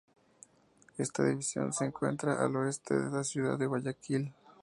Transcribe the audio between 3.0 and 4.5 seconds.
la ciudad de Guayaquil.